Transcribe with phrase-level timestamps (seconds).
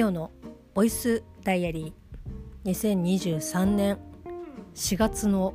[0.00, 0.30] ミオの
[0.72, 2.70] ボイスダイアリー。
[2.70, 3.98] 2023年。
[4.74, 5.52] 4月の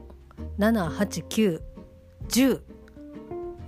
[0.59, 2.61] 78910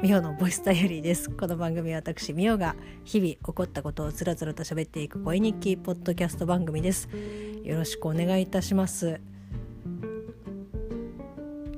[0.03, 1.31] ミオのボイスダイアリーです。
[1.31, 2.75] この番組は私ミオが
[3.05, 7.09] 日々起こったことをつらつらと喋っていく声日記ポッドキャスト番組です。
[7.63, 9.19] よろしくお願いいたします。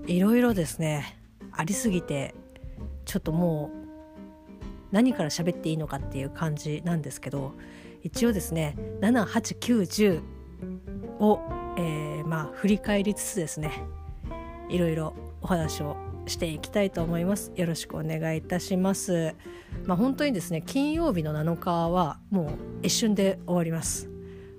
[0.07, 1.21] いろいろですね。
[1.53, 2.35] ありすぎて
[3.05, 3.77] ちょっともう
[4.91, 7.53] 何から喋っていいのかっていう感じなんですけど
[8.03, 10.21] 一応ですね78910
[11.19, 11.39] を、
[11.77, 13.71] えー、まあ振り返りつつですね
[14.69, 17.51] いろいろお話をしていきたいと思います。
[17.55, 19.35] よろしくお願いいたします。
[19.85, 22.49] まあ本当にですね金曜日の7日はもう
[22.83, 24.09] 一瞬で終わります。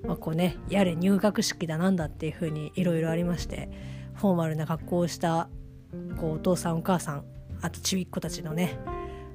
[0.04, 3.70] まあこうねやれ入学式だなんだっていう風にいろいろありまして
[4.14, 5.48] フォーマルな格好をした
[6.18, 7.24] こうお父さんお母さん
[7.60, 8.78] あとちびっ子たちのね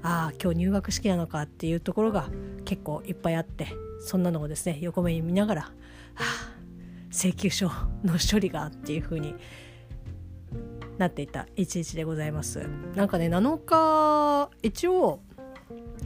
[0.01, 2.29] ああ今日入学式なのかっていうところが
[2.65, 3.67] 結構いっぱいあって
[3.99, 5.71] そんなのをですね横目に見ながら、は
[6.15, 6.23] あ、
[7.11, 7.67] 請求書
[8.03, 9.35] の処理がっていう風に
[10.97, 12.67] なっていた一日でございます。
[12.95, 15.19] なんかね7日一応、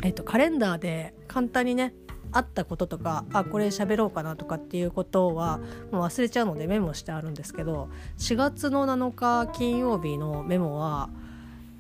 [0.04, 1.94] えっと、カレンダーで簡単にね
[2.32, 5.60] あったこととかあこれ喋ろうかなとかっていうことは
[5.92, 11.10] もう忘れちゃうのでメモしてあるんですけど4月の7日金曜日のメモは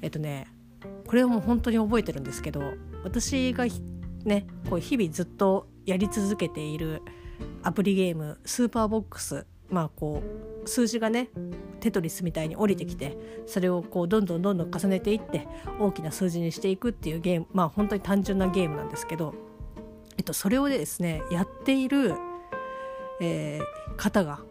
[0.01, 0.47] えっとね
[1.05, 2.61] これはもう本当に覚えてるんですけど
[3.03, 3.65] 私が
[4.25, 7.01] ねこう日々ずっとやり続けている
[7.63, 10.21] アプリゲームスーパーボックスまあこ
[10.65, 11.29] う数字がね
[11.79, 15.47] テトリスみたいに降りてきてそれをこうどんどんどんどん重ねていって
[15.79, 19.33] 大きな数字にしていくっていうゲームまあ本当に単純なゲームなんですけど、
[20.17, 22.13] えっと、それをですねやっている、
[23.21, 24.41] えー、方が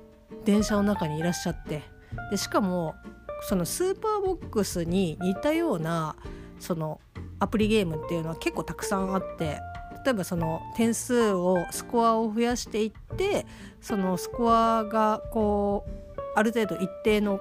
[0.45, 1.83] 電車の中にいらっしゃって
[2.31, 2.95] でしかも
[3.43, 6.17] そのスーパーボックスに似たような
[6.59, 7.01] その
[7.39, 9.61] アプリゲームっていうのは結構たくさんあって
[10.05, 13.47] 例えばその点数をスコアを増やしていって
[13.81, 15.85] そのスコアがこ
[16.17, 17.41] うある程度一定の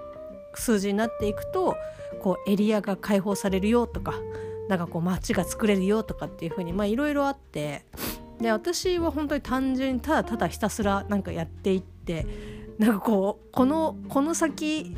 [0.54, 1.76] 数字になっていくと
[2.22, 4.14] こうエリアが開放されるよとか
[4.68, 7.86] なんかこう街が作れるよとかっていう風にまあいろいろあって
[8.40, 12.26] で私は本当に単純にただただひたすらなんかやっていって
[12.78, 14.96] なんかこうこのこの先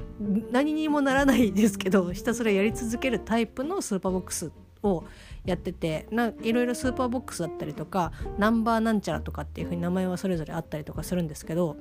[0.51, 4.51] 何にもならないですけどひたすらやり続けるタイプのスーパーボックス
[4.83, 5.05] を
[5.49, 11.75] やっててないろいろスーパーボックスだったりとかナンバーなんちゃらとかっていうふうに名前はそれぞれあったりとかするんですけど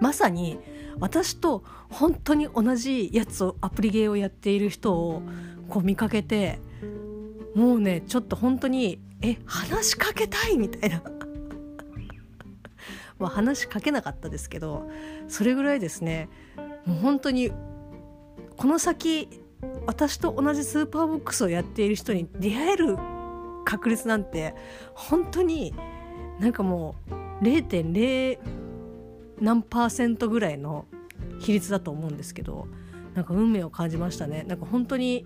[0.00, 0.58] まさに
[0.98, 5.22] 私と本当に同じやつをアプリゲーをやっている人を
[5.68, 6.58] こう見かけて
[7.54, 11.02] もうねちょっと本当にえ話しかけたいみたいな。
[13.18, 14.90] まあ話しかけなかったですけど
[15.26, 16.28] それぐらいですね
[16.84, 17.50] もう本当に
[18.58, 19.45] この先
[19.86, 22.96] 私と同じスーパーボックスをやっている人に出会える
[23.64, 24.54] 確率なんて
[24.94, 25.74] 本当に
[26.38, 26.94] なんかも
[27.40, 28.38] う0.0
[29.40, 30.86] 何パーセントぐらいの
[31.40, 32.68] 比率だと思うんですけど
[33.14, 34.44] なんか運命を感じましたね。
[34.46, 35.24] なんか本当に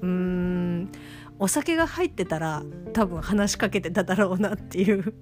[0.00, 0.90] うーん
[1.38, 2.62] お酒が入ってたら
[2.92, 5.14] 多分話しかけてただろうなっていう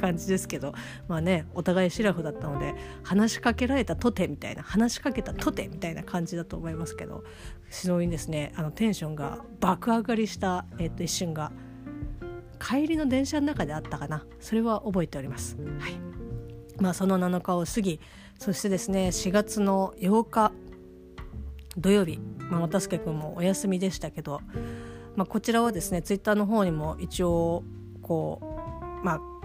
[0.00, 0.72] 感じですけど
[1.08, 7.24] まあねお互いシラフだったので話しかけられたとてみたいな話しかけたとてみたいな感じだと思いますけど
[7.70, 11.52] 非常にですねあのテンションが爆上がりした、えー、と一瞬が
[12.60, 15.56] 帰りの電車の中であったかなそれは覚えております。
[15.78, 16.18] はい
[16.80, 18.00] まあ、その7日を過ぎ
[18.38, 20.52] そしてですね4月の8日
[21.76, 22.18] 土曜日、
[22.50, 24.40] まあ、渡助君もお休みでしたけど、
[25.16, 27.64] まあ、こちらはですねツイッターの方にも一応
[28.02, 28.40] こ
[29.02, 29.37] うまあ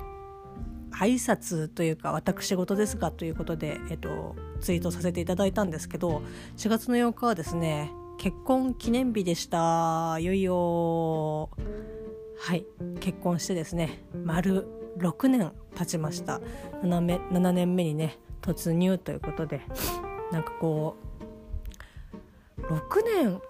[0.99, 6.21] 挨拶というか私事ですがということで、えっと、ツイートさせていただいたんですけど
[6.57, 10.17] 4月の8日はですね結婚記念日でした。
[10.19, 11.49] いよいよ
[12.39, 12.65] はい。
[12.99, 14.67] 結婚してですね丸
[14.99, 16.39] 6年経ちました。
[16.83, 19.61] 7, 目7年目にね突入ということで
[20.31, 20.95] なんかこ
[22.57, 23.41] う6年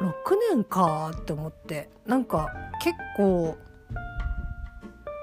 [0.00, 0.12] 6
[0.54, 2.48] 年かって思ってなんか
[2.82, 3.56] 結構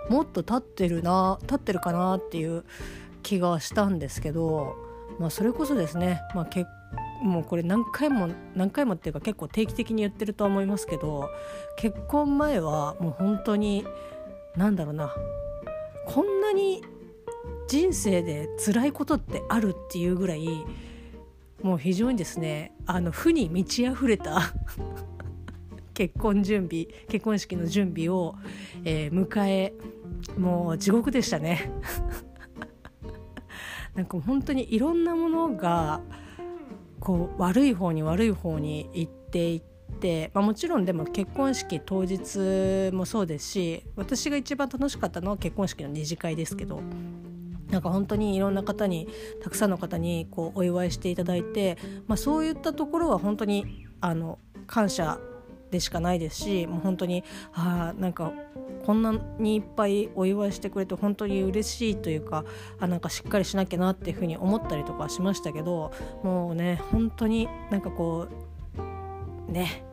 [0.10, 2.64] もっと経ってるな経ってるかなっていう
[3.22, 4.76] 気がしたんですけど、
[5.20, 6.66] まあ、それこそですね、まあ、け
[7.24, 11.30] もうこれ何回も何回もっていうか結構定期的に言ってると思いますけど
[11.78, 13.86] 結婚前はもう本当に
[14.58, 15.16] 何だろうな
[16.06, 16.84] こんなに
[17.68, 20.48] 人生で辛いことってあるっていうぐらい
[21.62, 24.54] もう非常にですねあの負に満ち溢れた
[25.94, 28.36] 結婚準備結婚式の準備を、
[28.84, 29.74] えー、迎え
[30.38, 31.72] もう地獄でしたね。
[33.96, 36.02] なんか本当にいろんなものが
[37.00, 39.62] こう悪い方に悪い方に行っていっ
[40.00, 46.82] て、まあ、もちろんでも結婚式当日もそうですし私が一番楽しかったのは結婚式の二次会ですけど
[47.70, 49.08] なんか本当にいろんな方に
[49.44, 55.20] たくさんの方にこうお祝いしていただいて、まあ、そういったところは本当にあの感謝
[55.74, 57.24] でしかないですしもう本当に
[57.54, 58.32] あなんか
[58.86, 62.46] こんなにいっぱいお祝いしてくれて本当に嬉しいというか
[62.80, 65.92] あなんかしっかりしなきゃなっていうふうに思ったりとかしましたけど
[66.22, 68.28] もうね本当になんかこ
[69.48, 69.84] うね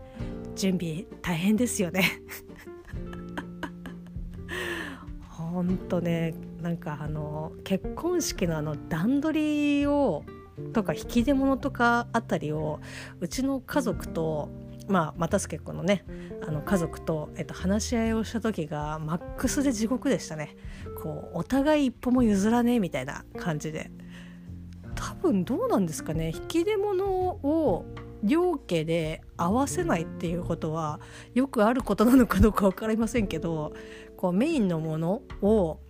[0.54, 2.04] 準備大変ですよね。
[5.30, 10.24] 本当ねなんかあの結婚式のあの段取りを
[10.72, 12.80] とか引き出物とかあたりを
[13.20, 14.48] うちの家族と
[14.90, 16.04] まあ、又助君のね
[16.46, 20.56] あの家族と、えっと、話し合いをした時がマックスで地獄でしたね。
[21.02, 23.90] こうお互い一歩も譲らねえみたいな感じで。
[24.96, 26.32] 多分どうなんですかね。
[26.34, 27.86] 引き出物を
[28.22, 31.00] 両家で合わせないっていうことは
[31.34, 33.72] よくあることなのかどうか分かりませんけど
[34.16, 35.80] こうメインのものを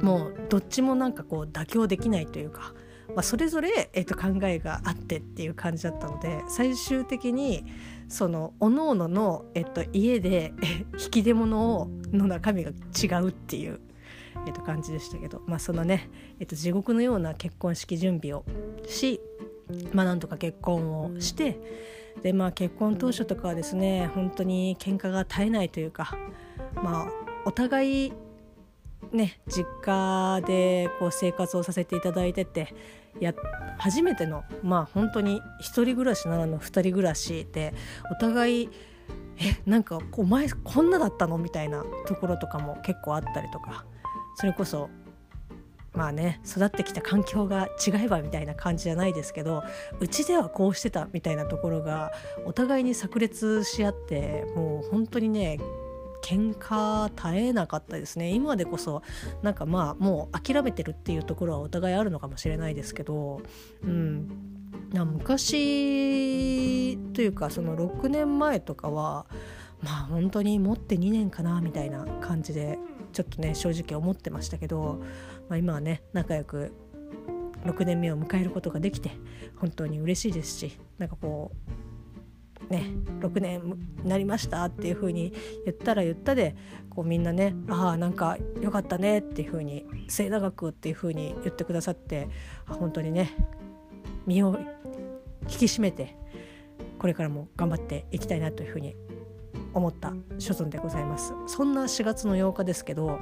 [0.00, 2.72] もうどっちもなんかこう妥協できないというか、
[3.08, 7.66] まあ、それぞれ、えー、と考えがあってっていう感じだったので最終的に
[8.12, 10.52] その各々の、えっと、家で
[11.02, 13.80] 引き出物をの中身が違うっていう、
[14.46, 18.44] えっと、感じでしたけど、まあ、そのね、えっと、地獄のような結婚式準備を
[18.86, 19.18] し、
[19.94, 21.58] まあ、なんとか結婚をして
[22.22, 26.14] で、まあ、結婚当初とかはですね本当に喧嘩が絶えないというか、
[26.74, 27.08] まあ、
[27.46, 28.12] お互い
[29.10, 32.74] ね実家でこう生活をさせていただいてて
[33.20, 33.34] や
[33.78, 37.74] 初めてのまあ本当に1人暮らしならぬ2人暮らしで
[38.10, 38.70] お互い
[39.38, 41.38] えなんかお前こんなだったの？
[41.38, 43.84] みたいなところとかも結構あったりとか
[44.36, 44.88] それこそ
[45.94, 49.62] まあね育ってきた環境が違えばみたいな感じじゃないですけど
[50.00, 52.12] うちではこうしてたみたいなところが
[52.46, 55.58] お互いに炸裂し合ってもう本当にね
[56.22, 58.30] 喧嘩絶えなかったですね。
[58.30, 59.02] 今でこそ
[59.42, 63.42] なんかまあもう諦めてるっていうところはお互いあるのかもしれないですけど
[63.82, 64.28] うん。
[64.94, 69.26] 昔というかその6年前とかは
[69.82, 72.78] まあ本当に持って2年かなみたいな感じで
[73.12, 75.00] ちょっとね正直思ってましたけど、
[75.48, 76.72] まあ、今はね仲良く
[77.64, 79.12] 6年目を迎えることができて
[79.56, 81.91] 本当に嬉しいですしなんかこう
[82.70, 85.32] ね6年になりましたっていう風に
[85.64, 86.56] 言ったら言ったで
[86.90, 92.28] こうみんなねああなんかよかったねっていう風に末永くっていう風に言ってくださって
[92.66, 93.36] 本当にね
[94.26, 94.58] 身を
[95.42, 96.16] 引き締めて
[96.98, 98.94] これからも頑張っていきたいなという風に
[99.74, 101.32] 思った所存でございます。
[101.46, 103.18] そんな4月の8日ですけど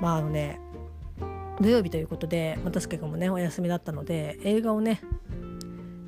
[0.00, 0.60] まああのね
[1.60, 5.00] 土曜日ということで又助君もねお休みだったので映画をね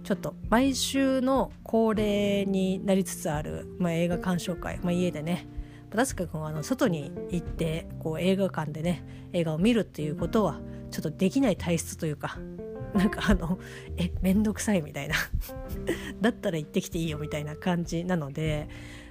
[0.08, 5.46] ちょっと毎週の恒例になりつつある、まあ、映画鑑賞会、まあ、家でね。
[5.90, 10.60] 田塚君はあの外に行ってこう映画館でね映画を見るっていうことは
[10.90, 12.38] ちょっとできない体質というか
[12.94, 13.58] なんかあの
[13.98, 15.14] えめんどくさいみたいな。
[16.22, 18.70] だったら行ってきていいよみたいな感じなので、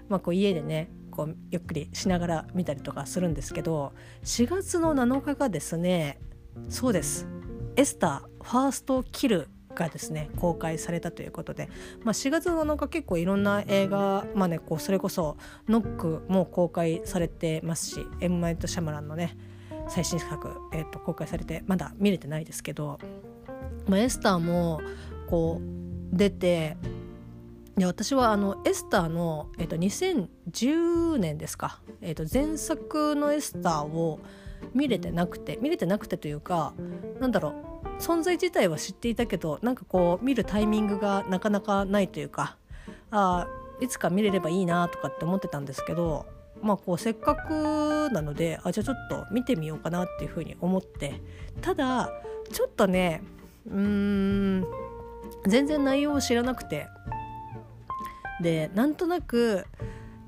[0.10, 6.18] まあ、こう家でねこうゆっくりしながら見たりとかするんですけど4月の7日がですね
[6.70, 7.28] そうです。
[7.76, 9.48] エスターファーストキル
[9.78, 11.70] がですね公開されたということで、
[12.04, 15.38] まあ、4月7日結構いろんな映画、まあね、こうそれこそ
[15.70, 19.38] 「ノック」も公開されてますしエム・マイト・シャマランのね
[19.88, 23.00] 最新作、えー、と公開されてまだ見れてないですけど、
[23.88, 24.82] まあ、エスターも
[25.30, 26.78] こう出て
[27.78, 34.20] で私はあのエスターの、えー、と2010年ですか、えー、と前作のエスターを
[34.74, 36.74] 見れてなくて見れてなくてというか
[37.20, 37.67] なんだろう
[38.00, 42.58] 存在自体は知っていたけどなんかこう見るタイミングがなかなかないというか
[43.12, 43.48] あ
[43.80, 46.26] いつか見れればいいなとかって思ってたんですけど
[46.62, 51.22] まあこうせっかくなのであじゃあちょっと見てみようかなっていうふうに思って
[51.62, 52.12] ただ
[52.52, 53.22] ちょっとね
[53.68, 54.66] うーん
[55.46, 56.88] 全然内容を知らなくて
[58.42, 59.66] でなんとなく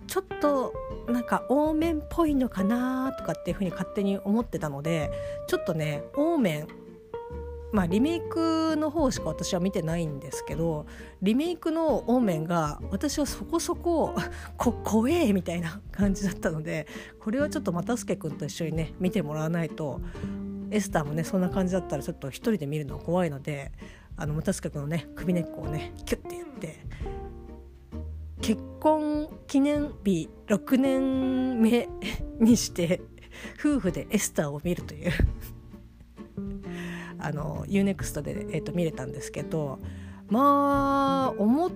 [0.07, 0.73] ちょっと
[1.07, 5.11] なんかオーメンっぽいのかなとかっていうふうに勝手に思ってたので
[5.47, 6.67] ちょっとねオーメン
[7.71, 10.85] まあリメイクの方しか私は見てないんですけど
[11.21, 14.15] リメイクのオーメンが私はそこそこ
[14.57, 16.87] こ怖えみたいな感じだったので
[17.19, 20.01] これはちょっと又助君と一緒にね見てもらわないと
[20.71, 23.71] エスターもねそんな感じだったらちょっと一人で見るのは怖いので
[24.15, 26.79] あの又助君のね首根っこをねキュッてやって
[28.41, 31.87] 結婚記念日6年目
[32.39, 33.01] にして
[33.59, 35.11] 夫婦でエスターを見るという。
[37.19, 39.79] あの UNEXT で、えーと、見れたんですけど
[40.29, 41.71] まあ思っ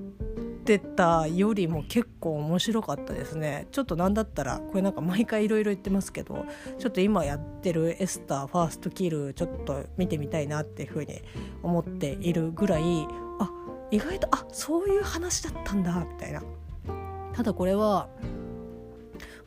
[0.63, 3.67] ってたよりも結構面白かったですね。
[3.71, 6.45] ちょっと何だったらこれなんか毎回いろいろ言ってますけど
[6.79, 11.21] ちょっと今やってるエスターファーストキルちょっと見てみたいなっていうふうに
[11.61, 12.83] 思っているぐらい
[13.39, 13.51] あ
[13.91, 16.41] 意外とあそういう話だったんだみたいな。
[17.33, 18.07] ただこれは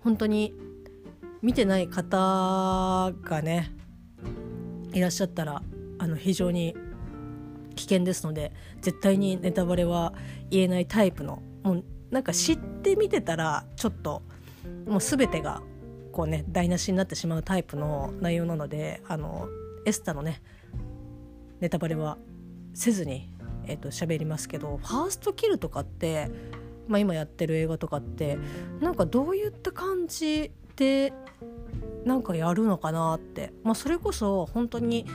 [0.01, 0.55] 本当に
[1.41, 3.73] 見てない方がね
[4.93, 5.63] いらっしゃったら
[5.99, 6.77] あの非常に
[7.75, 10.15] 危険ですので絶対にネタバレは
[10.51, 14.23] 言えないタイプのもうなんか知って見てたらちょっと
[14.87, 15.63] もう全てが
[16.13, 19.49] こうね台無しになってしまうタイプの内容なのであの
[19.85, 20.43] エスタのね
[21.61, 22.19] ネタバレは
[22.75, 23.31] せずに
[23.67, 26.31] えーと、喋りますけどファーストキルとかって、
[26.89, 28.39] まあ、今やってる映画とかって
[28.81, 31.13] なんかどういった感じで
[32.05, 35.07] なんかやるのかなって、まあ、それこそ本当に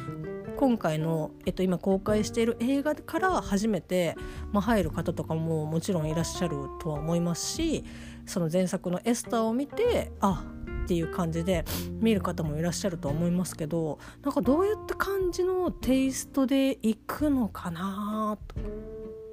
[0.62, 4.15] 今回の、えっと、今公開している映画から初めて、
[4.51, 7.84] まあ、入る方とかももちろんいらっしゃるとは思いますし
[8.27, 10.46] その前作の「エスター」を見てあ
[10.84, 11.65] っていう感じで
[12.00, 18.38] 見る方もいらっしゃると思いますけどなんかどういった感じのテイストでいくのかな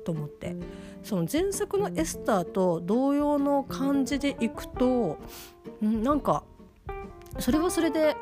[0.07, 0.57] と思って。
[1.03, 5.19] その前作の「エスター」と同様の感じでいくと
[5.81, 6.45] なんか
[7.39, 8.17] それはそれで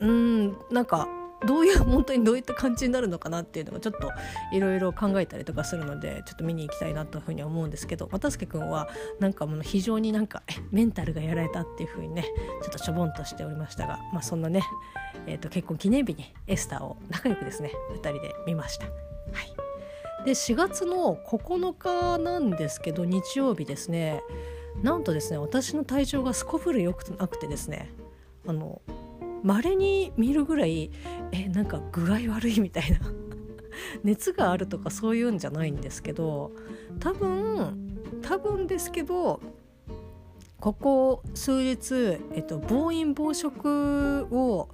[0.00, 1.08] うんなんか
[1.46, 4.10] どういう本当にどういった感じになるのかなっていうのがちょっと
[4.52, 8.88] いろいろ考えたりとかするのでちょっと見に行きたいなというふうに思うんですけど渡助君は
[9.20, 12.24] なんかもう非常になんかメンタルがやられたっていうふうにね
[12.62, 14.62] ちょっとしょぼんとしておりましたが、まあ、そんなね、
[15.26, 18.86] えーと、結婚記念日にエスターを仲良くですね2人で見ました。
[18.86, 18.94] はい
[20.24, 24.20] で4月の9日なんですけど日曜日ですね
[24.82, 27.90] なんとですね私の体調がすこぶる良くなくてですね
[28.46, 28.82] あの
[29.42, 30.90] 稀に見るぐらい
[31.32, 32.98] えなんか具合悪いみたいな。
[34.02, 36.52] 熱があるとかそういうんじゃないんですけど
[36.98, 39.40] 多分多分ですけど
[40.60, 44.68] ここ数日、えっと、暴飲暴食を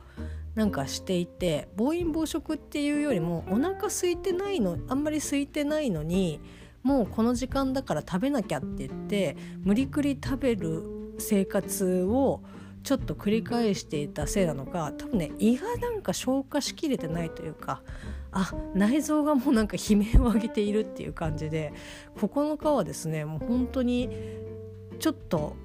[0.54, 6.40] なんかしていて暴飲暴食っていうよりもお腹空いてないのあんまり空いてないのに
[6.82, 10.82] もうこの時間だから食べなきゃって言って無理くり食べる
[11.18, 12.40] 生活を
[12.84, 17.82] ちょっと繰り返していたせいなのか多分ね胃がなんか消化しきれてないというか
[18.30, 21.72] あ内臓がもうなんか悲鳴を上げているっていう感じで
[22.16, 24.10] 9日はですねもう本当に
[24.98, 25.56] ちょっと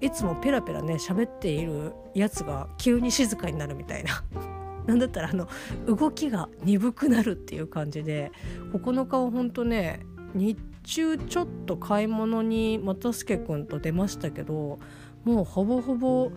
[0.00, 4.24] いつもペラペラね喋っているやつが急に静かになるみたいな。
[4.86, 5.46] なんだったらあの
[5.86, 8.32] 動きが鈍くなるっていう感じで
[8.72, 10.00] 9日は本当ね
[10.34, 14.78] 日中ちょっと買い物に又助君と出ましたけど
[15.24, 16.30] もうほぼほぼ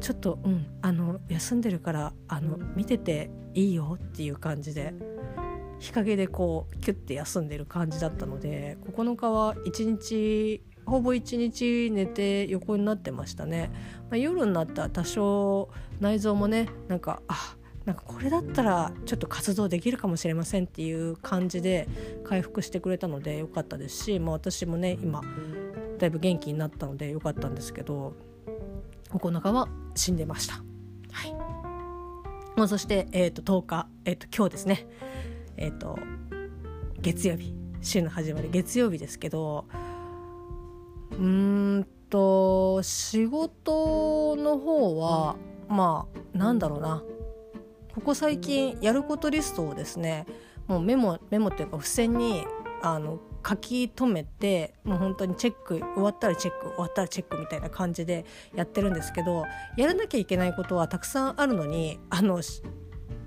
[0.00, 4.94] ちょっとうんあの休んでるからあの見てていいよっていう感じで
[5.78, 13.70] 日陰でこうキュッて休んでる感じだったので9日は1日ほぼ1日寝て横になってましたね、
[14.10, 15.70] まあ、夜になったら多少
[16.00, 21.88] 内臓もねなんかあなんかこれだったらちょっと活動できるかもしれませんっていう感じで
[22.24, 25.22] 回復してくれたのでよかったですし、まあ、私もね今
[25.98, 28.14] だいぶ元気になったのでよかったんですけど
[29.10, 30.54] 9日は死んでました。
[31.12, 31.34] はい。
[32.56, 34.86] ま、そして、えー、と10日、えー、と今日ですね、
[35.56, 35.98] えー、と
[37.00, 37.60] 月曜日。
[37.82, 39.64] 週の始まり月曜日ですけど
[41.12, 45.36] うーんと仕事の方は
[45.68, 47.02] まあなんだろうな。
[47.94, 50.26] ここ最近やることリストをですね
[50.68, 52.44] もうメモメモっていうか付箋に
[52.82, 59.44] あの書き留めてもう本当にチェック終わったらチェック終わったらチェックみたいな感じでやってるんですけど
[59.76, 62.40] やらなきゃいけないことはたくさんあるのにあの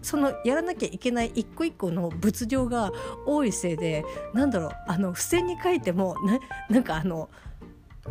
[0.03, 2.91] そのやらなきゃいけない一個一個の物量が
[3.25, 4.03] 多いせいで
[4.33, 6.39] なんだろうあの付箋に書いてもな
[6.69, 7.29] なんかあの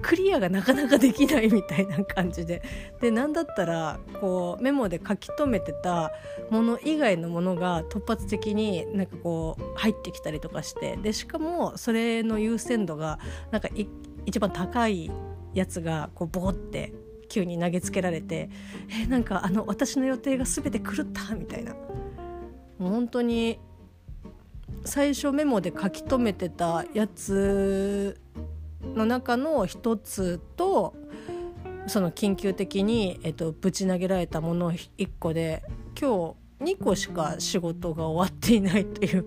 [0.01, 2.63] クリアがなかなかできないみたいな感じで。
[3.01, 6.13] で何だったらこうメモで書き留めてた
[6.51, 10.97] もの以外のものが突発的になんかこう入ってきたりとかして。
[10.97, 13.19] でしかもそれの優先度が
[13.51, 13.69] なんか
[14.25, 15.11] 一番高い
[15.53, 16.93] やつがこうボーって
[17.29, 18.49] 急に投げつけられて。
[18.91, 21.75] えなんかあの私の予定が全て狂ったみたいな。
[22.79, 23.59] もう本当に
[24.85, 28.19] 最初メモで書き留めてたやつ
[28.95, 30.95] の中の一つと
[31.87, 35.63] その緊急的に、えっと、ぶち投げられたもの1個で
[36.01, 39.25] 今日2個しか仕事が終わっていないという。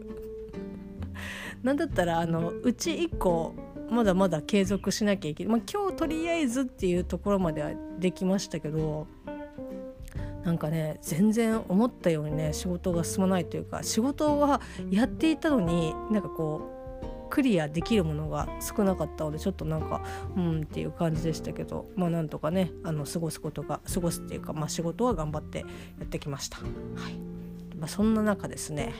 [1.64, 3.54] なんだったらあのうち1個
[3.90, 9.08] まだまだ継続しなきゃいけない、まあ、今日とりあえずっていうところまではできましたけど
[10.44, 16.75] なんかね全然思ったようにね仕事が進まないというか仕事はやっていたのになんかこう
[17.36, 20.02] クリアできるものが少なかったのでちょっとなんか
[20.38, 25.66] うんっていう感じでしたけどまあなんとかねあの過ごすことが過ごすっていうか、まあ、仕事は頑張ってや
[26.06, 26.60] ってきました。
[26.60, 26.68] はい。
[27.78, 28.94] まあ、そんな中ですね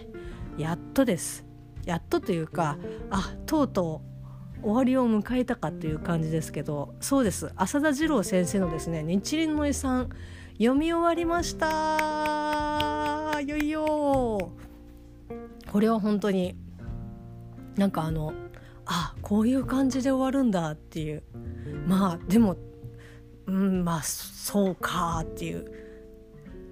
[0.58, 1.46] やっとです。
[1.86, 2.78] やっとというか
[3.10, 4.02] あとうと
[4.62, 7.54] う終わりを迎えたかという感じですけどそうです。
[7.56, 10.10] 浅田次郎先生のですね日輪の遺産
[10.58, 14.52] 読み終わりましたいよいよ
[15.72, 16.65] これは本当に
[17.78, 18.34] なんかあの
[18.86, 21.24] あこういう感じで終わるんだっていう。
[21.88, 22.58] まあでも
[23.48, 25.66] うんまあそうかっていう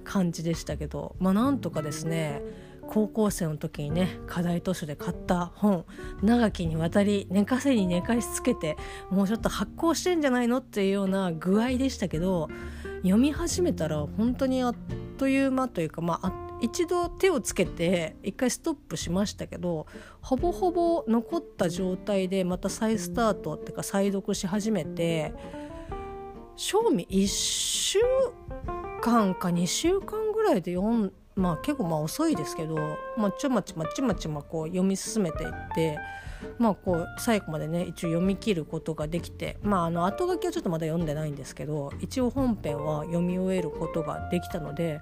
[0.04, 1.16] 感じでしたけど。
[1.20, 2.42] まあなんとかですね
[2.88, 5.86] 高校生の時にね課題図書で買った本
[6.22, 8.78] 長きにわたり寝かせに寝かしつけて
[9.10, 12.50] もうちょっと発行してんじゃないのっていうような具合でしたけど
[12.98, 14.76] 読み始めたら本当にあっ
[15.18, 19.86] という間というかまああっ一度手をつけて一回ストップしましたけど
[20.22, 25.34] ほぼほぼ残った状態でまた再スタートっていうか再読し始めて
[26.56, 28.00] 賞味1週
[29.02, 32.78] 間か2週間ぐらいで読んまあ結構まあ遅いですけど、
[33.18, 36.00] まあ、ちょまちまちまちまこう読み進めていって
[36.58, 45.02] まあこう最後までね一応読み切ることができてまああの後書きはちょっとまだ読んでないんですけど一応本編は読み終えることができたので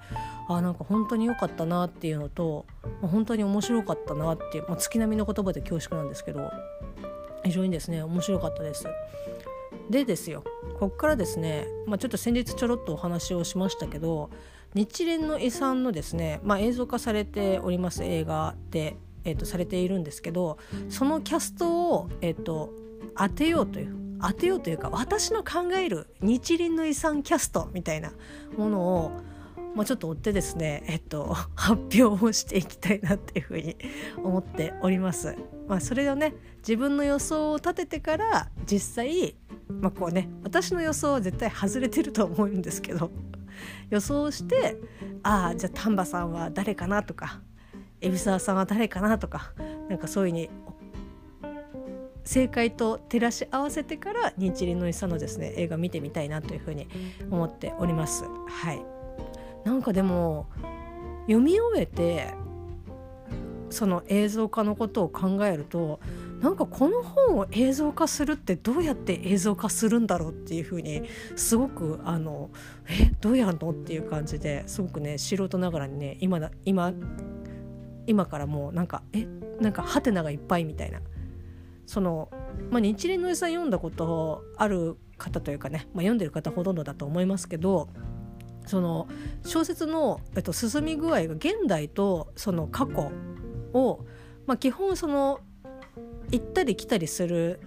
[0.50, 2.66] あなんか本当に良かったなっていうのと、
[3.02, 6.52] 本当に面白かったなっていう、まあ、月並みの言葉で恐縮なんですけど
[7.44, 8.86] 非常にですね面白かったです。
[9.90, 10.44] でですよ
[10.80, 14.30] こっからですね、まあ、ちょっと先日ちょろっとお話をしましたけど
[14.74, 20.58] 日蓮の遺産のですね、まあ、映像化されております映画で、えー、とされているんですけど
[20.90, 22.74] そのキャストを、えー、と
[23.16, 28.12] 当てようという当てようというか私の考える日輪の遺産キャストみたいな
[28.56, 29.12] ものを、
[29.76, 33.76] まあ、ちょっと追ってですね、えっと、 発表をしていきたいなっていうふうに
[34.24, 35.36] 思っております。
[35.68, 39.36] まあ、それをね自分の予想を立ててから実際、
[39.70, 43.10] まあ、こうね私の予想は絶対外れてると思うんですけど
[43.90, 44.78] 予想して
[45.24, 47.42] ああじゃあ丹波さんは誰かなとか
[48.02, 49.18] 海老沢さんは誰かな？
[49.18, 49.54] とか
[49.90, 50.50] なんかそういうふうに
[52.24, 56.88] 正解と照らし合わせてから日輪の遺産のですね映画見てみたいなというふうに
[57.30, 58.24] 思っております。
[58.24, 58.84] はい、
[59.66, 60.48] なんかでも
[61.22, 62.34] 読み終えて
[63.70, 66.00] その映像化のことを考えると
[66.42, 71.04] なんかこの本を映像化するってどうやって映像化するんだろうっていうふうに
[71.36, 72.50] すごくあの
[72.90, 76.92] えどうやんのっていう感じですごくね素人ながらにね今だ今
[78.12, 79.26] 今からもうなんかえ
[79.62, 81.00] なんかハテナがいっぱいみたいな。
[81.86, 82.30] その、
[82.70, 87.90] まあ、日蓮の絵さん読んだことある方というかね、まあ、読んでる方ほとんどだと思いますけど
[88.66, 89.10] その
[89.44, 93.12] 小説の、えっと、進み具合が現代とその過去
[93.74, 94.06] を、
[94.46, 95.42] まあ、基本その
[96.32, 97.60] 行ったり来たりする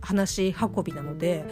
[0.00, 1.44] 話運びなので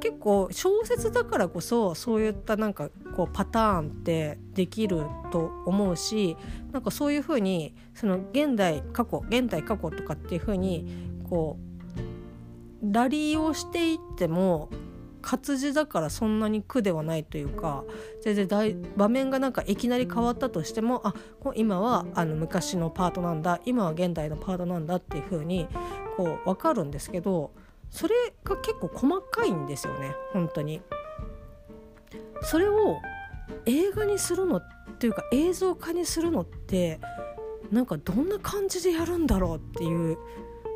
[0.00, 6.36] 結構小説だからこそそういったなんかこうパターンってできると思うし
[6.72, 10.86] なんかそういうふうにその現代過去現代過去とかっていうふうに
[11.28, 11.58] こ
[12.82, 14.70] うラリーをしていっても
[15.22, 17.84] 活字だからそんなに苦ではないというか
[18.22, 21.14] 全然大場面がなんかいきなり変わったとしてもあ
[21.54, 25.68] 今はあの昔のパートなんだ今は現代のパートなんだっていう風に
[26.16, 27.52] こう分かるんですけど
[27.90, 30.80] それが結構細かいんですよね本当に。
[32.42, 32.98] それを
[33.66, 34.62] 映画にするのっ
[34.98, 37.00] ていうか映像化にするのって
[37.70, 40.18] なんかどんな感じでやるんだろうっていう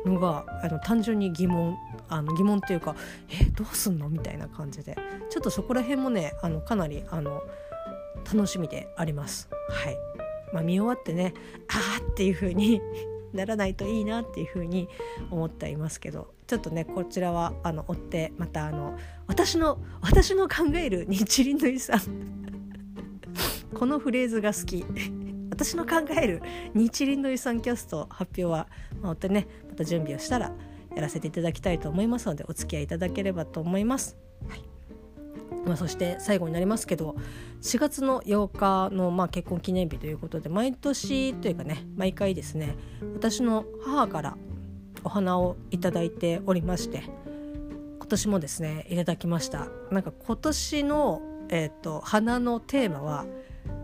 [0.05, 1.75] のがあの単純に疑問
[2.07, 2.95] あの疑問っていうか
[3.29, 4.09] えどうすんの？
[4.09, 4.95] みたいな感じで
[5.29, 7.41] ちょっとそこら辺もねあのかなりあの
[8.31, 9.49] 楽しみであります。
[9.69, 9.97] はい
[10.53, 11.33] まあ、見終わってね
[11.67, 12.81] あーっていう風に
[13.33, 14.87] ならないといいなっていう風に
[15.31, 21.99] 思っていますけどちょっとねこちらはあの追ってまたあの私の私の考える日輪の遺産
[23.73, 24.85] このフレーズが好き。
[25.55, 26.41] 私の考える
[26.73, 28.67] 日輪の遺産キャスト発表は、
[29.01, 30.51] まあ、追ってねまた準備をしたら
[30.93, 34.17] やらせていただきたいと思いますのでお付き合いいただければと思います。
[34.49, 34.61] はい。
[35.65, 37.15] まあ、そして最後になりますけど
[37.61, 42.75] 4月の8日のまあ結婚記念日ということで毎年というかね毎回ですね
[43.15, 44.37] 私の母から
[45.05, 47.03] お花をいただいておりまして
[48.05, 49.67] 今年もですねいただきました。
[49.89, 53.25] なんか今年の、えーと、花のテーマは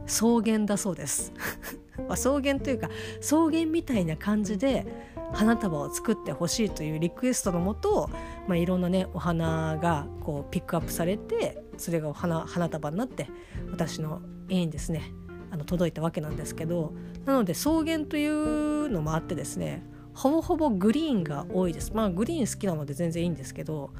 [0.05, 1.33] 草原だそうです。
[2.07, 4.85] ま草原というか草原みたいな感じで
[5.33, 8.11] 花束を作ってほしいというリクエストのもと、
[8.47, 13.27] まあ、いろんなねお花がこうピックアップされてそれが花花束になって
[13.71, 15.13] 私の家にですね
[15.49, 16.93] あの届いたわけなんですけど
[17.25, 21.93] なので草原というのもあってですねほぼほぼグリーンが多いです。
[21.93, 23.91] まあグリーン好きなので全然いいんですけど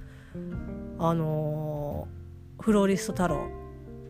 [0.99, 3.49] あのー、フローリスト太郎、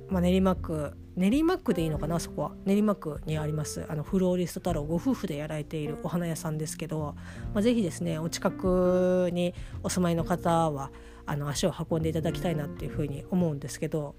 [0.10, 0.94] まあ、練馬区。
[1.18, 2.52] 練馬区でいいのかなそこは。
[2.66, 3.86] 練馬区にあります。
[3.90, 4.84] あのフローリスト太郎。
[4.84, 7.16] ご夫婦でやられているお花屋さんですけど、
[7.54, 10.92] まあ、ぜひですねお近くにお住まいの方は
[11.26, 14.16] あの足を運んでいただきたいなっていうふうに思うんですけど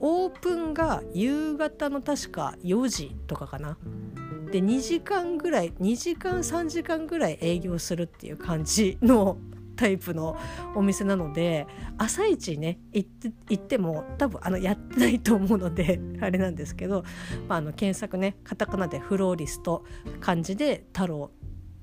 [0.00, 3.78] オープンが夕方の確か4時とかかな。
[4.54, 9.36] で2時間ぐらい2時間3時間ぐらい営業するっていう感じの
[9.74, 10.36] タイプの
[10.76, 11.66] お店なので
[11.98, 17.02] 朝一ね行って行っても多分あのやってないと思うので あれなんですけど、
[17.48, 19.84] まあ、あの検索ねカタカナでフローリスト
[20.20, 21.32] 漢字で太郎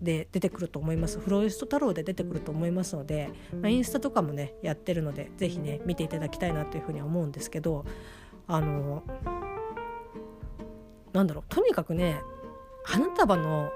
[0.02, 1.20] で出てくると思います。
[1.20, 7.84] フローリスト太郎で出てくると思いますので、まあ、インスタとかもねやってるので是非ね見ていただきたいなというふうに思うんですけど
[8.48, 9.04] あの
[11.12, 12.22] なんだろうとにかくね
[12.84, 13.70] 花束の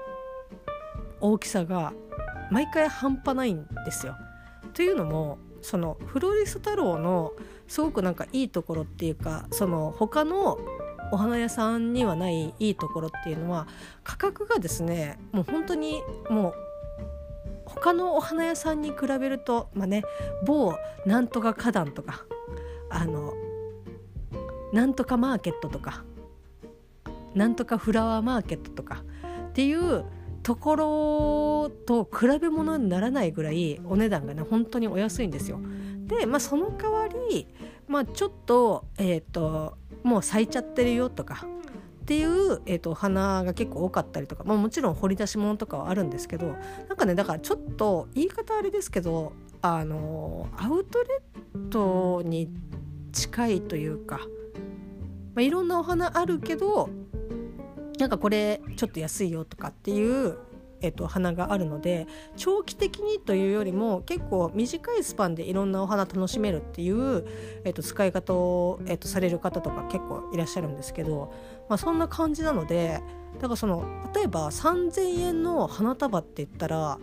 [1.20, 1.92] 大きさが
[2.50, 4.16] 毎回半端ないんですよ。
[4.74, 7.32] というのもそのフローリス太郎の
[7.66, 10.58] すごくなんかいいところっていうかその他の
[11.12, 13.66] お花屋さんにはないいいところっていうのは
[14.04, 16.54] 価格がですねもう本当にもう
[17.64, 20.02] 他のお花屋さんに比べるとまあね
[20.44, 22.24] 某なんとか花壇とか
[22.90, 23.34] あの
[24.72, 26.04] なんとかマーケットとか
[27.36, 29.04] なんとかフラワーマーケットとか
[29.48, 30.04] っていう
[30.42, 35.60] ところと比べ物にならないぐらいお値段がね本当にお安いんですよ。
[36.06, 37.48] で、まあ、その代わり、
[37.88, 41.46] まあ、ちょっと,、えーと、もう咲いちゃってるよとか
[42.02, 46.54] っていう、えーと、花が結構多かったりとか、まあ、もちろん掘り出し物とかはあるんですけど
[46.88, 51.06] なんかねだからちょっと言い方あれですけどあのアウトレ
[51.56, 52.48] ットに
[53.10, 54.24] 近いというか、ま
[55.38, 56.88] あ、いろんなお花あるけど
[57.98, 60.38] なんかこれちょっと安いよとかっていう
[60.82, 62.06] えっと、花があるので
[62.36, 67.26] 長期的にというよりも結構短いスパンでいろんなお花楽しめるっていう、
[67.64, 71.32] えっと、使い方を、えっと、される方とか結構いらっしゃるんですけど、
[71.68, 73.00] まあ、そんな感じなので
[73.36, 76.98] だからその例えば3,000円の花束って言ったら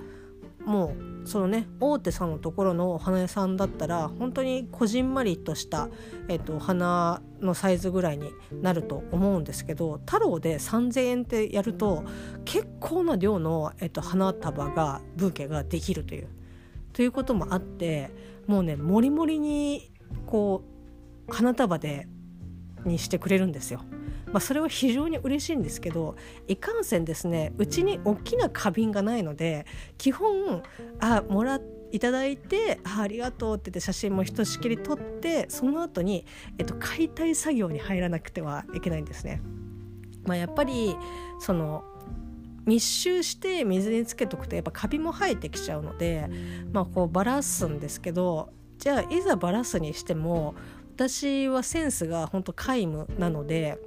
[0.66, 5.90] もうそのね大手さんのところのお花屋さんだったら本当にこじんまりとした、
[6.28, 12.04] えっと、お花のサイズぐらいになると思うんですけど太郎で3,000円ってやると
[12.46, 16.28] 結構な量の、えっと、花束がブーケができるという。
[16.92, 18.12] ということもあって
[18.46, 19.92] もうねもりもりに
[20.28, 20.64] こ
[21.28, 22.08] う花束で
[22.86, 23.82] にしてくれるんですよ。
[24.34, 26.16] まあ、それは非常に嬉しいんですけど
[26.48, 29.66] いかんせんですねうちに大きな花瓶がないので
[29.98, 30.64] 基本
[31.00, 36.26] あもらいただいてあありがとうって言って写真もひとしきり撮ってその後に、
[36.58, 39.42] えっと、解体作業に入らなくてはいけないんですね。
[40.26, 40.96] まあ、やっぱり
[41.40, 41.84] その
[42.66, 46.30] 密集して水につけとくとやっぱカビも生えてきちゃうので、
[46.72, 50.56] まあ、こうバラすんですけどじゃあいざバラすにしても
[50.96, 53.78] 私はセンスが本当皆無なので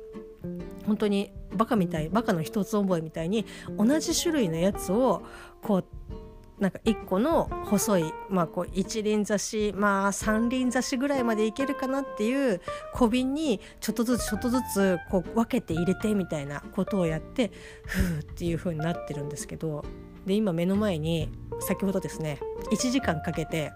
[0.87, 2.09] 本当にバカみたい。
[2.09, 3.45] バカの一つ覚えみたいに
[3.77, 5.23] 同じ種類のやつを
[5.63, 5.85] こう
[6.59, 12.63] なんか1個の細い、まあ、こう一輪挿しまあ三輪挿しぐらいまでいけるかなっていう
[12.95, 17.51] 小瓶にちょっとずつちょっとずつこう分けて入れてみたいなことをやって
[17.85, 19.85] ふーっていう風になってるんですけど。
[20.27, 21.31] で今目の前に
[21.61, 22.41] 先ほどですね
[22.73, 23.73] 1時間かけて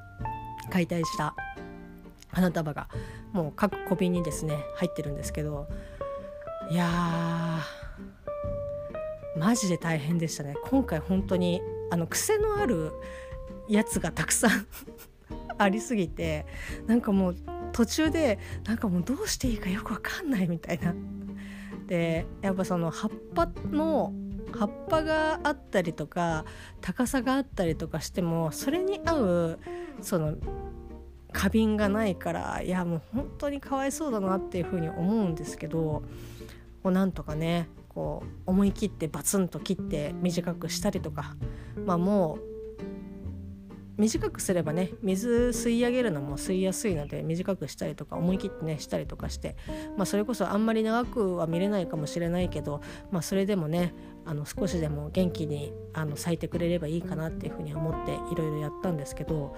[0.68, 1.34] 解体した
[2.28, 2.88] 花束が
[3.32, 5.68] もう各小瓶にですね入ってるんですけど。
[6.70, 7.60] いや
[9.36, 12.92] マジで大変でしたね今回本当にあの癖のある
[13.68, 14.66] やつがたくさん
[15.58, 16.46] ありすぎて
[16.86, 17.36] なんかもう
[17.72, 20.94] 途中でなんかもうどうしていいかよくわかんないみたいな。
[21.86, 24.12] でやっぱその葉っぱの
[24.52, 26.44] 葉っぱがあったりとか
[26.80, 29.58] 高さがあったりとかしてもそれに合う
[30.00, 30.36] その
[31.32, 36.02] 花瓶がないからいやもう本当にかわいそうだなっていうふうに思うんですけど
[36.84, 41.36] をなんとかねこう思い切ってバツンと切って短くしたりとか
[41.86, 42.50] まあもう
[44.00, 49.56] 短くすればね水吸い上げるのも吸いやすいので短くしたりとか思い切ってねしたりとかして、
[49.98, 59.54] まあ、それこそあんまり長くは見れないかもしれないけど、まあ、それでもねあの少しでも元気にあの咲いてくれればいいかなっていうふうに思っていろいろやったんですけど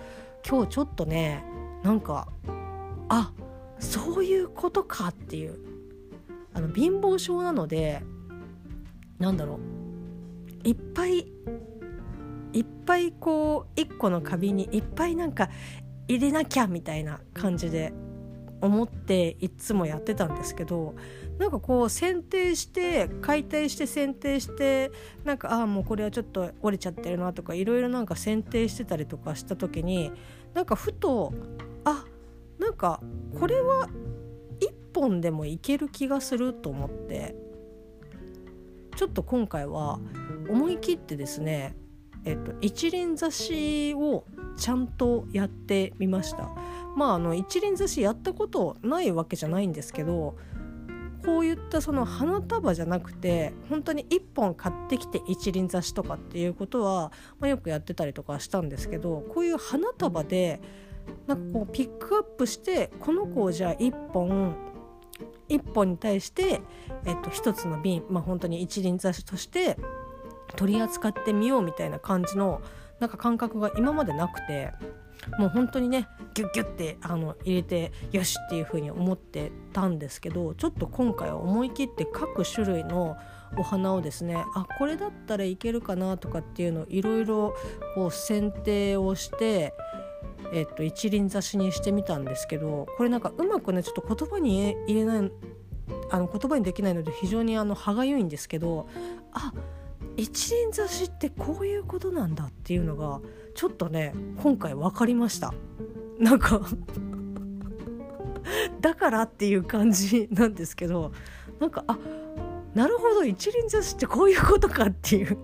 [0.48, 1.44] 今日ちょっとね
[1.85, 2.26] なんか
[3.08, 3.32] あ
[3.78, 5.71] そういうことかっていう
[6.54, 8.02] あの貧乏症なので
[9.18, 9.72] なんだろう。
[10.64, 11.26] いっぱい
[12.52, 15.48] いっぱいこう一個の花瓶にいっぱいなんか
[16.06, 17.92] 入れなきゃみたいな感じで
[18.60, 20.94] 思っていつもやってたんですけど
[21.38, 24.92] なんかこう選定して解体して選定して
[25.24, 30.12] なんかああもうこれはちょっと折れちゃってるなとかいろいろなんか選定してたりとかした時に
[30.54, 31.32] なんかふと
[31.84, 32.04] あ
[32.60, 33.00] なんか
[33.38, 33.88] これは
[34.92, 37.35] 本でもいける気がすると思って。
[38.94, 39.98] ちょっと今回は
[40.50, 41.74] 思い切ってですね
[42.24, 44.24] えっと、一輪挿しを
[44.57, 46.50] ちゃんとやってみました。
[46.96, 50.37] まああの一輪挿しやったことないわけじゃないんですけど
[51.24, 60.61] こういったその花束じゃなくて本当に1本買ってきて一輪挿しとかっていうことは、まあ、よくやってたりとかしたんですけどこういう花束で
[61.26, 64.55] なんかこうピックアップしてこの子をじゃあ1本
[65.48, 66.61] 1本に対して、
[67.04, 69.76] えっと、1つの瓶、まあ、本当に一輪挿しとして
[70.56, 72.62] 取り扱ってみようみたいな感じの
[73.00, 74.72] なんか感覚が今までなくて
[75.38, 83.16] もう本当にねギュッギュッてあの入れてよしっていう風に思ってたんですけどちょっと今回は思い切って各種類の
[83.56, 87.54] お花をですねあこれだったらいけるかなとかっていうのをいろいろ
[87.94, 89.74] こう選定をして
[90.52, 95.32] えっと、一輪挿しにしてみたんですけどこれなんかうまくねちょっと言葉に入れない
[96.11, 98.87] あの言葉にできないので非常にあの歯がゆいんですけど
[99.32, 99.52] あ
[100.16, 103.20] 一輪挿しってこういうことなんだっていうのが
[103.54, 105.54] ちょっとね今回分かりました。
[106.18, 106.61] なんか
[108.80, 111.12] だからっていう感じなんですけど
[111.61, 111.98] なんかあ
[112.74, 115.38] なるほど一輪挿しってこういうことかっていう。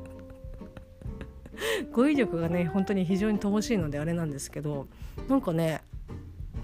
[1.92, 4.86] 語彙力がね本当に非常に乏しいのであれなんですけど
[5.28, 5.82] なんかね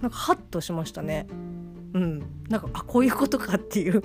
[0.00, 1.26] なんかハッとしましたね。
[1.94, 2.18] うん。
[2.48, 4.02] なんかあこういうことかっていう。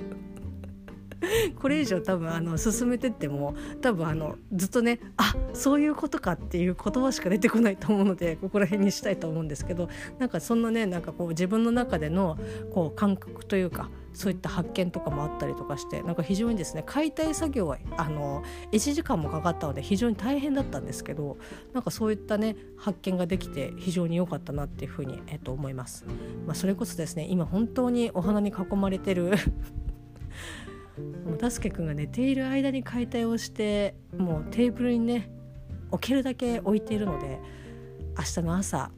[1.60, 12.38] これ以上多分あの進めてっても多分あのずっとねあそういうことかっていう言葉しか出てこないと思うのでここら辺にしたいと思うんですけどなんかそんなねなんかこう自分の中での
[12.73, 21.38] こう感覚というかそういった発見とかもあったりとかしてなんか非常にですね解体作業はあの1時間もかかったので非常に大変だったんですけど
[21.73, 26.05] なんかそういったね発見ができて非常に良かったなっていうふうに、えっと、思います。
[26.45, 29.32] まあ、それこそですね今本当にお花に囲まれてる
[31.00, 35.32] もうたすけくんが寝ている間に解体をしてもうテーブルにね
[35.92, 37.40] 置けるだけ置いているので
[38.18, 38.92] 明日の朝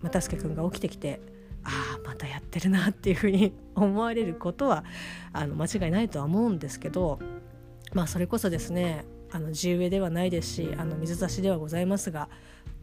[0.00, 1.20] またすけくんが起きてきて
[1.64, 4.84] ああまたやってるなっていうふうに思われることは
[5.32, 7.18] あの間違いないとは思うんですけど
[7.92, 12.28] まあそれこそですねあの地植えではないですしあの水差しではございますが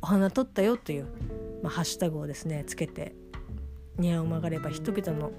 [0.02, 1.06] お花取ったよという、
[1.62, 3.16] まあ、ハッシュタグをですねつけて
[3.98, 5.32] 「ニャを曲がれば人々の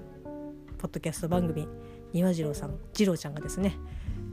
[0.77, 1.67] ポッドキャスト番組
[2.15, 3.77] 庭次郎さん次郎ちゃんがですね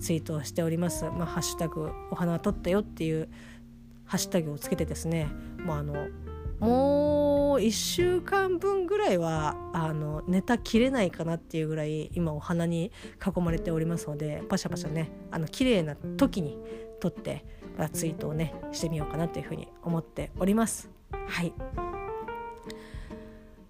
[0.00, 3.28] ツイートをしております「まあ、ハッシュタグお花は撮ったよ」っていう
[4.04, 5.26] ハッシュタグをつけてですね
[5.64, 6.08] もうあの
[6.60, 16.58] もう1週間分ぐらいはあのネタ切れないかなっていうぐらい今お花に囲まれておりますのでパシャパシャねあの綺麗な時に
[17.00, 17.44] 撮って、
[17.76, 20.88] まあ、ツイートをねしてみようかなというふうに思っております。
[21.26, 21.52] はい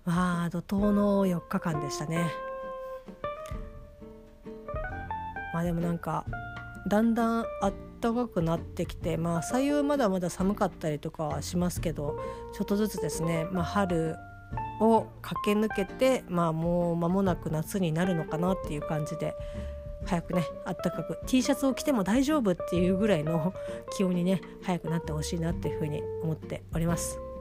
[0.04, 2.51] まあ怒涛の4日間でしたね。
[5.52, 6.24] まあでもなんか
[6.86, 12.18] だんだんあったかくなってきてまあ左右まだまだ寒かったりとかはしますけど
[12.54, 14.16] ちょっとずつですね、まあ、春
[14.80, 19.34] を駆け抜けてまあもう間もなく夏になるのかなっていう感じで
[20.04, 23.54] 早くねあったかく T シャツを着ても大丈夫っていうぐらいの
[23.96, 27.31] 気温にね早くなってほしいなっていうふうに思っております。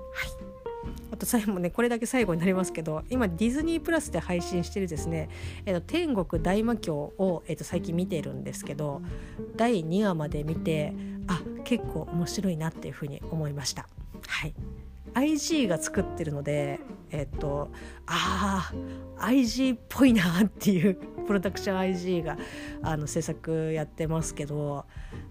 [1.12, 5.30] あと最後ねこれだけ最後になりますけど今ディズニープラスで配信してるですね
[5.66, 9.02] 「えー、と天国大魔教を」えー、と最近見てるんですけど
[9.56, 10.94] 第2話まで見て
[11.28, 13.88] あ結構面白いなっていうふうに思いました。
[14.28, 14.54] はい
[15.14, 17.70] IG が作ってるのでえっ、と
[18.06, 18.72] あ
[19.18, 20.96] あ IG っぽいなっていう
[21.28, 22.38] プロダクション IG が
[22.82, 24.86] あの制作やってますけど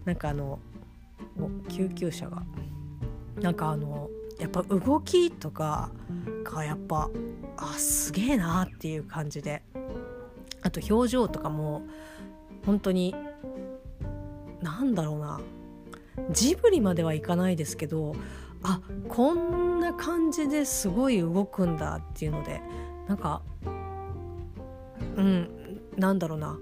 [0.04, 0.58] なんかあの
[1.68, 2.42] 救急車が
[3.40, 5.90] なんかあのやっぱ動きとか
[6.44, 7.10] がやっぱ
[7.56, 9.62] あすげえなっていう感じで。
[10.62, 11.82] あと表情とかも
[12.66, 13.14] 本当に
[14.60, 15.40] なんだろうな。
[16.32, 18.14] ジブリまではいかないですけど
[18.62, 22.60] あこんな感じですごい動くんだっていうので
[23.08, 23.40] なんか
[25.16, 26.58] うんなんだろうな。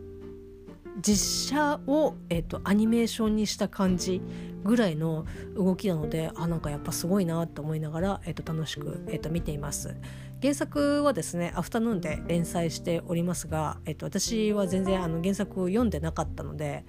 [1.01, 4.21] 実写を、えーと、アニメーションにした感じ
[4.65, 9.97] ぐらいの動きなのであなんかやっぱすごいなと思いながら、えーと、楽しく、えーと、見ています。
[10.41, 16.85] 原作はですねアフタヌーンで連載しておりますが、えー、と私は全然あの原作を読んでなかったので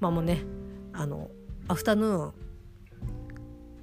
[0.00, 0.42] まあもうね
[0.94, 1.30] あの
[1.68, 2.32] アフタヌーン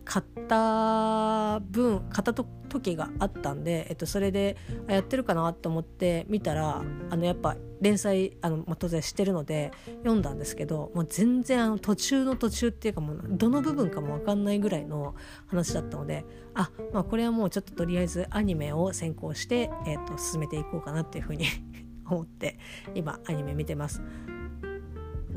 [0.04, 4.58] 買った分買ったと時があったんで、えっと、それで
[4.88, 9.72] やってるかなと思って見たらあのやっぱ連載あの、まあ、当然してるので
[10.04, 15.16] 読んだんですけどもう全然あの途中の途中っていうかもうどの部分かも分かんないぐらいの
[15.48, 21.46] 話だったのであ、まあ、これはもうちょっととりあえずアニメを先行して、えっと、進めていこうかなっていうふうに
[22.08, 22.58] 思って
[22.96, 24.02] 今アニメ見てます。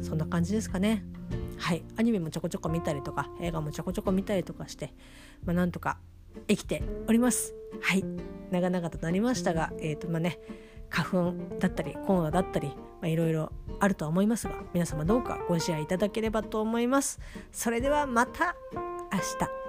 [0.03, 1.05] そんな感じですかね。
[1.57, 4.92] はいアニメもちょこちょこ見たりとか映画もちょこちょこ見たりとかして、
[5.44, 5.99] まあ、なんとか
[6.49, 7.55] 生きております。
[7.81, 8.05] はい。
[8.51, 10.38] 長々となりましたがえっ、ー、とまあね
[10.88, 17.20] 花粉だったりコロナだったりいろいろあるとは思いますが皆様どうかご支援いただければと思います。
[17.53, 18.57] それではまた
[19.12, 19.64] 明日。